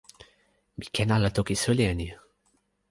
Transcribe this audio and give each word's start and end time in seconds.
mi 0.77 0.85
ken 0.95 1.09
ala 1.15 1.29
toki 1.35 1.55
suli 1.63 1.83
e 1.91 1.93
ni. 1.99 2.09